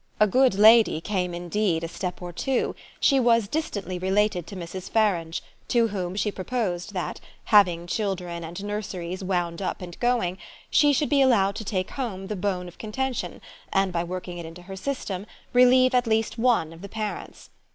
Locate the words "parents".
16.89-17.51